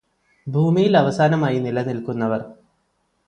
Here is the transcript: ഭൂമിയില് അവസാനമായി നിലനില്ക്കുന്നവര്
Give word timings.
ഭൂമിയില് 0.47 0.97
അവസാനമായി 0.97 1.59
നിലനില്ക്കുന്നവര് 1.59 2.45